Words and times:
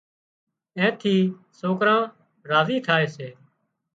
اين 0.77 0.91
ٿي 1.01 1.15
سوڪران 1.59 2.01
راضي 2.51 2.77
ٿائي 2.87 3.05
سي 3.15 3.27